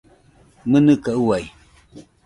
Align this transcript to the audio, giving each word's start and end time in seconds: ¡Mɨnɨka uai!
¡Mɨnɨka 0.69 1.11
uai! 1.25 1.43